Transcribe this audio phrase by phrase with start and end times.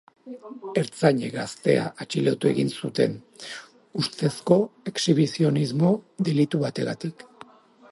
[0.81, 3.13] Ertzainek gaztea atxilotu egin zuten,
[4.03, 4.59] ustezko
[4.93, 5.95] exhibizionismo
[6.31, 7.27] delitu bategatik.